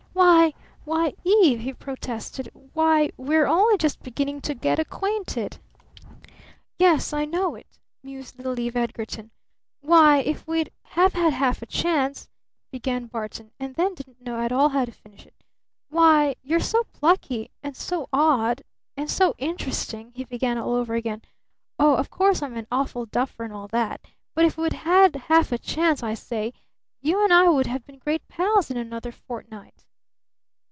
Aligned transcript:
"Why 0.13 0.53
why, 0.83 1.13
Eve!" 1.23 1.61
he 1.61 1.73
protested, 1.73 2.49
"why, 2.73 3.11
we're 3.17 3.45
only 3.47 3.77
just 3.77 4.03
beginning 4.03 4.41
to 4.41 4.53
get 4.53 4.77
acquainted." 4.77 5.57
"Yes, 6.77 7.13
I 7.13 7.23
know 7.25 7.55
it," 7.55 7.79
mused 8.03 8.37
little 8.37 8.59
Eve 8.59 8.75
Edgarton. 8.75 9.31
"Why 9.79 10.17
if 10.17 10.45
we'd 10.47 10.69
have 10.83 11.13
had 11.13 11.33
half 11.33 11.61
a 11.61 11.65
chance" 11.65 12.27
began 12.71 13.05
Barton, 13.05 13.51
and 13.59 13.73
then 13.75 13.95
didn't 13.95 14.21
know 14.21 14.39
at 14.39 14.51
all 14.51 14.69
how 14.69 14.83
to 14.85 14.91
finish 14.91 15.25
it. 15.25 15.35
"Why, 15.89 16.35
you're 16.43 16.59
so 16.59 16.83
plucky 16.91 17.49
and 17.63 17.75
so 17.77 18.09
odd 18.11 18.61
and 18.97 19.09
so 19.09 19.33
interesting!" 19.37 20.11
he 20.13 20.25
began 20.25 20.57
all 20.57 20.73
over 20.73 20.93
again. 20.95 21.21
"Oh, 21.79 21.95
of 21.95 22.09
course, 22.09 22.41
I'm 22.41 22.57
an 22.57 22.67
awful 22.71 23.05
duffer 23.05 23.43
and 23.43 23.53
all 23.53 23.69
that! 23.69 24.01
But 24.35 24.45
if 24.45 24.57
we'd 24.57 24.73
had 24.73 25.15
half 25.15 25.51
a 25.51 25.57
chance, 25.57 26.03
I 26.03 26.15
say, 26.15 26.53
you 26.99 27.23
and 27.23 27.31
I 27.33 27.47
would 27.47 27.67
have 27.67 27.85
been 27.85 27.99
great 27.99 28.27
pals 28.27 28.69
in 28.69 28.77
another 28.77 29.11
fortnight!" 29.13 29.85